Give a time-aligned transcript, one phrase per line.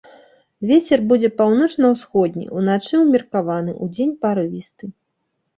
[0.69, 4.85] Вецер будзе паўночна-ўсходні, уначы ўмеркаваны, удзень парывісты.